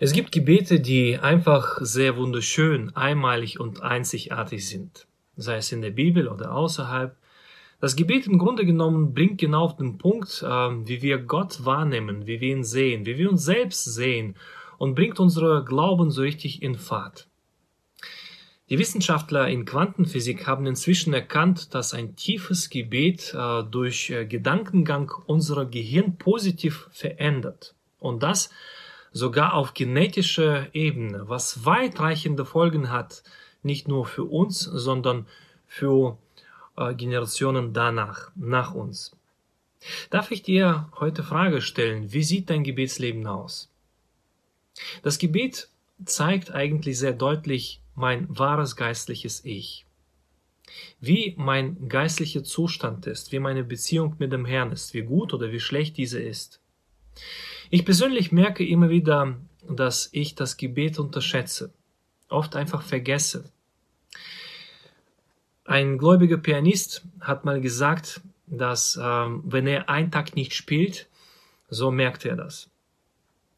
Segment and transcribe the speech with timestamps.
[0.00, 5.90] Es gibt Gebete, die einfach sehr wunderschön, einmalig und einzigartig sind, sei es in der
[5.90, 7.16] Bibel oder außerhalb.
[7.80, 12.26] Das Gebet im Grunde genommen bringt genau auf den Punkt, äh, wie wir Gott wahrnehmen,
[12.26, 14.34] wie wir ihn sehen, wie wir uns selbst sehen
[14.78, 17.28] und bringt unsere Glauben so richtig in Fahrt.
[18.70, 25.12] Die Wissenschaftler in Quantenphysik haben inzwischen erkannt, dass ein tiefes Gebet äh, durch äh, Gedankengang
[25.26, 27.76] unser Gehirn positiv verändert.
[28.00, 28.50] Und das
[29.14, 33.22] sogar auf genetischer Ebene, was weitreichende Folgen hat,
[33.62, 35.26] nicht nur für uns, sondern
[35.66, 36.18] für
[36.76, 39.16] äh, Generationen danach, nach uns.
[40.10, 43.70] Darf ich dir heute Frage stellen, wie sieht dein Gebetsleben aus?
[45.02, 45.68] Das Gebet
[46.04, 49.86] zeigt eigentlich sehr deutlich mein wahres geistliches Ich.
[51.00, 55.52] Wie mein geistlicher Zustand ist, wie meine Beziehung mit dem Herrn ist, wie gut oder
[55.52, 56.60] wie schlecht diese ist.
[57.74, 59.36] Ich persönlich merke immer wieder,
[59.68, 61.72] dass ich das Gebet unterschätze,
[62.28, 63.50] oft einfach vergesse.
[65.64, 71.08] Ein gläubiger Pianist hat mal gesagt, dass ähm, wenn er einen Tag nicht spielt,
[71.68, 72.70] so merkt er das.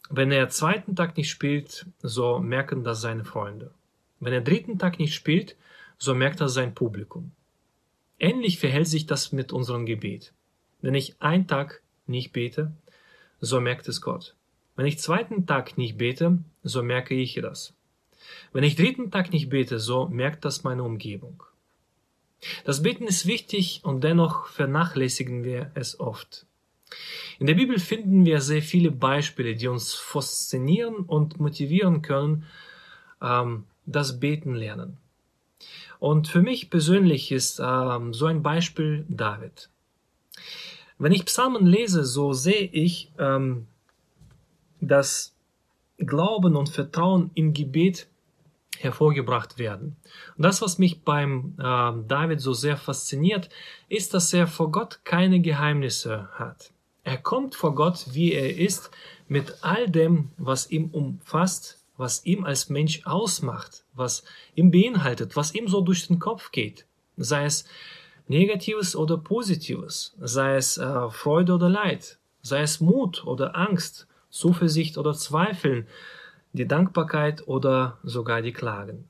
[0.08, 3.70] Wenn er zweiten Tag nicht spielt, so merken das seine Freunde.
[4.18, 5.56] Wenn er dritten Tag nicht spielt,
[5.98, 7.32] so merkt das sein Publikum.
[8.18, 10.32] Ähnlich verhält sich das mit unserem Gebet.
[10.80, 12.72] Wenn ich einen Tag nicht bete,
[13.40, 14.34] so merkt es Gott.
[14.76, 17.74] Wenn ich zweiten Tag nicht bete, so merke ich das.
[18.52, 21.42] Wenn ich dritten Tag nicht bete, so merkt das meine Umgebung.
[22.64, 26.46] Das Beten ist wichtig und dennoch vernachlässigen wir es oft.
[27.38, 32.44] In der Bibel finden wir sehr viele Beispiele, die uns faszinieren und motivieren können,
[33.20, 34.98] ähm, das Beten lernen.
[35.98, 39.70] Und für mich persönlich ist ähm, so ein Beispiel David.
[40.98, 43.66] Wenn ich Psalmen lese, so sehe ich, ähm,
[44.80, 45.34] dass
[45.98, 48.08] Glauben und Vertrauen im Gebet
[48.78, 49.96] hervorgebracht werden.
[50.36, 53.48] Und das, was mich beim äh, David so sehr fasziniert,
[53.88, 56.72] ist, dass er vor Gott keine Geheimnisse hat.
[57.04, 58.90] Er kommt vor Gott, wie er ist,
[59.28, 65.54] mit all dem, was ihm umfasst, was ihm als Mensch ausmacht, was ihm beinhaltet, was
[65.54, 66.84] ihm so durch den Kopf geht.
[67.16, 67.64] Sei es
[68.28, 74.98] Negatives oder Positives, sei es äh, Freude oder Leid, sei es Mut oder Angst, Zuversicht
[74.98, 75.86] oder Zweifeln,
[76.52, 79.08] die Dankbarkeit oder sogar die Klagen.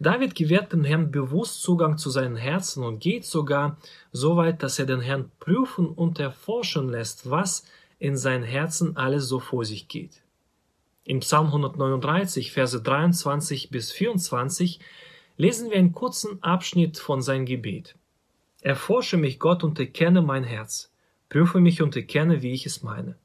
[0.00, 3.78] David gewährt dem Herrn bewusst Zugang zu seinen Herzen und geht sogar
[4.12, 7.64] so weit, dass er den Herrn prüfen und erforschen lässt, was
[7.98, 10.22] in seinem Herzen alles so vor sich geht.
[11.04, 14.80] Im Psalm 139, Verse 23 bis 24
[15.36, 17.96] lesen wir einen kurzen Abschnitt von seinem Gebet.
[18.62, 20.90] Erforsche mich, Gott, und erkenne mein Herz.
[21.28, 23.16] Prüfe mich und erkenne, wie ich es meine.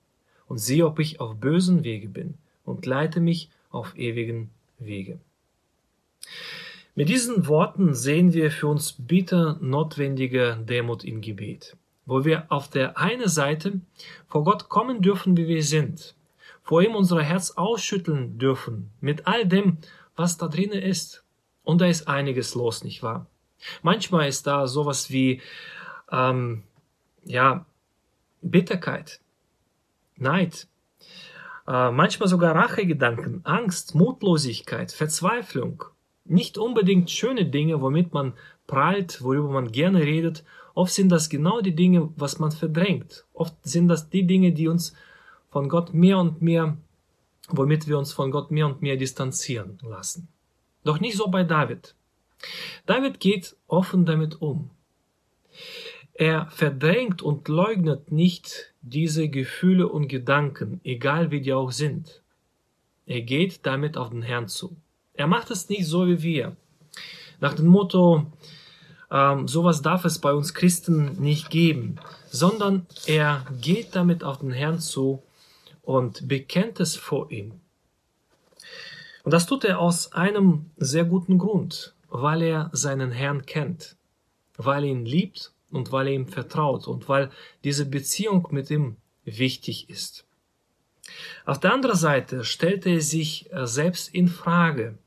[0.47, 4.49] Und siehe, ob ich auf bösen Wege bin, und leite mich auf ewigen
[4.79, 5.19] Wege.
[6.95, 11.77] Mit diesen Worten sehen wir für uns bitter notwendige Demut im Gebet,
[12.07, 13.79] wo wir auf der einen Seite
[14.27, 16.15] vor Gott kommen dürfen, wie wir sind,
[16.63, 19.77] vor ihm unser Herz ausschütteln dürfen, mit all dem,
[20.15, 21.23] was da drinnen ist.
[21.63, 23.27] Und da ist einiges los, nicht wahr?
[23.81, 25.41] Manchmal ist da sowas wie,
[26.11, 26.63] ähm,
[27.25, 27.65] ja,
[28.41, 29.19] Bitterkeit,
[30.15, 30.67] Neid,
[31.67, 35.83] äh, manchmal sogar Rachegedanken, Angst, Mutlosigkeit, Verzweiflung.
[36.25, 38.33] Nicht unbedingt schöne Dinge, womit man
[38.67, 40.43] prallt, worüber man gerne redet.
[40.73, 43.25] Oft sind das genau die Dinge, was man verdrängt.
[43.33, 44.93] Oft sind das die Dinge, die uns
[45.49, 46.77] von Gott mehr und mehr,
[47.49, 50.27] womit wir uns von Gott mehr und mehr distanzieren lassen.
[50.83, 51.95] Doch nicht so bei David.
[52.85, 54.69] David geht offen damit um.
[56.13, 62.21] Er verdrängt und leugnet nicht diese Gefühle und Gedanken, egal wie die auch sind.
[63.05, 64.75] Er geht damit auf den Herrn zu.
[65.13, 66.55] Er macht es nicht so wie wir.
[67.39, 68.25] Nach dem Motto,
[69.11, 71.99] ähm, sowas darf es bei uns Christen nicht geben,
[72.29, 75.21] sondern er geht damit auf den Herrn zu
[75.83, 77.53] und bekennt es vor ihm.
[79.23, 83.97] Und das tut er aus einem sehr guten Grund weil er seinen Herrn kennt,
[84.57, 87.29] weil er ihn liebt und weil er ihm vertraut und weil
[87.63, 90.25] diese Beziehung mit ihm wichtig ist.
[91.45, 94.97] Auf der anderen Seite stellt er sich äh, selbst in Frage,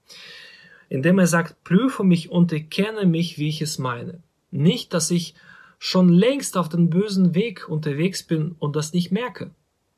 [0.88, 4.22] indem er sagt, prüfe mich und erkenne mich, wie ich es meine.
[4.50, 5.34] Nicht, dass ich
[5.78, 9.50] schon längst auf den bösen Weg unterwegs bin und das nicht merke.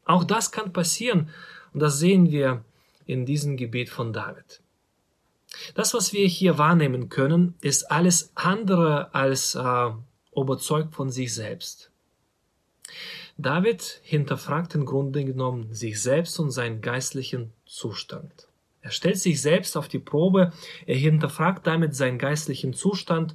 [0.05, 1.31] Auch das kann passieren
[1.73, 2.65] und das sehen wir
[3.07, 4.61] in diesem Gebet von David.
[5.75, 9.91] Das, was wir hier wahrnehmen können, ist alles andere als äh,
[10.35, 11.91] überzeugt von sich selbst.
[13.39, 18.49] David hinterfragt im Grunde genommen sich selbst und seinen geistlichen Zustand.
[18.83, 20.53] Er stellt sich selbst auf die Probe,
[20.87, 23.35] er hinterfragt damit seinen geistlichen Zustand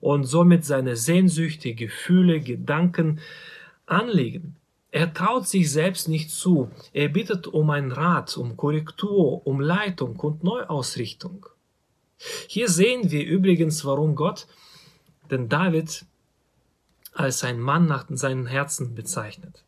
[0.00, 3.20] und somit seine Sehnsüchte, Gefühle, Gedanken,
[3.86, 4.56] Anliegen.
[4.90, 6.70] Er traut sich selbst nicht zu.
[6.92, 11.46] Er bittet um einen Rat, um Korrektur, um Leitung und Neuausrichtung.
[12.46, 14.46] Hier sehen wir übrigens, warum Gott
[15.30, 16.04] den David
[17.12, 19.64] als ein Mann nach seinem Herzen bezeichnet.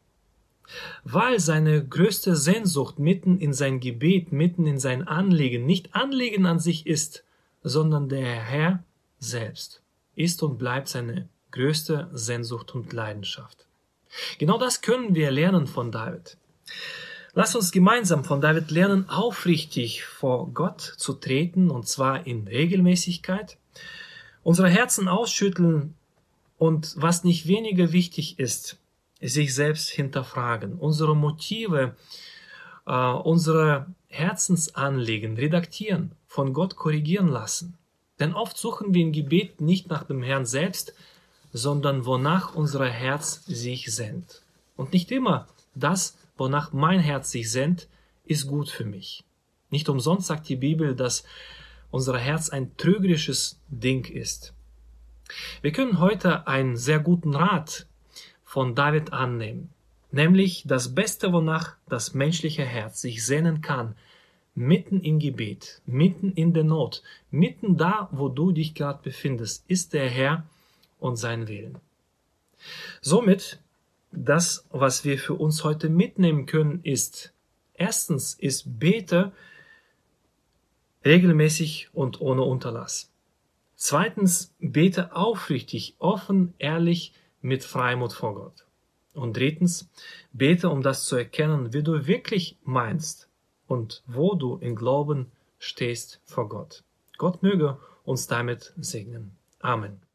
[1.02, 6.60] Weil seine größte Sehnsucht mitten in sein Gebet, mitten in sein Anliegen nicht Anliegen an
[6.60, 7.24] sich ist,
[7.62, 8.84] sondern der Herr
[9.18, 9.82] selbst
[10.14, 13.66] ist und bleibt seine größte Sehnsucht und Leidenschaft.
[14.38, 16.36] Genau das können wir lernen von David.
[17.32, 23.56] Lass uns gemeinsam von David lernen, aufrichtig vor Gott zu treten, und zwar in Regelmäßigkeit,
[24.42, 25.94] unsere Herzen ausschütteln
[26.58, 28.78] und was nicht weniger wichtig ist,
[29.20, 31.94] sich selbst hinterfragen, unsere Motive,
[32.86, 37.78] äh, unsere Herzensanliegen redaktieren, von Gott korrigieren lassen.
[38.18, 40.94] Denn oft suchen wir im Gebet nicht nach dem Herrn selbst,
[41.52, 44.42] sondern wonach unser Herz sich sehnt.
[44.76, 47.88] Und nicht immer das, wonach mein Herz sich sehnt,
[48.24, 49.24] ist gut für mich.
[49.70, 51.24] Nicht umsonst sagt die Bibel, dass
[51.90, 54.54] unser Herz ein trügerisches Ding ist.
[55.62, 57.86] Wir können heute einen sehr guten Rat
[58.42, 59.70] von David annehmen,
[60.10, 63.94] nämlich das Beste, wonach das menschliche Herz sich sehnen kann,
[64.54, 69.92] mitten im Gebet, mitten in der Not, mitten da, wo du dich gerade befindest, ist
[69.92, 70.44] der Herr
[70.98, 71.78] und sein Willen.
[73.00, 73.60] Somit,
[74.12, 77.32] das, was wir für uns heute mitnehmen können, ist,
[77.74, 79.32] erstens ist bete
[81.04, 83.10] regelmäßig und ohne Unterlass.
[83.76, 88.66] Zweitens, bete aufrichtig, offen, ehrlich, mit Freimut vor Gott.
[89.14, 89.88] Und drittens,
[90.32, 93.28] bete, um das zu erkennen, wie du wirklich meinst
[93.66, 96.84] und wo du im Glauben stehst vor Gott.
[97.16, 99.36] Gott möge uns damit segnen.
[99.60, 100.09] Amen.